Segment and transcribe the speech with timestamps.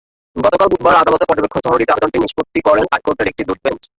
[0.35, 3.83] গতকাল বুধবার আদালতের পর্যবেক্ষণসহ রিট আবেদনটি নিষ্পত্তি করেন হাইকোর্টের একটি দ্বৈত বেঞ্চ।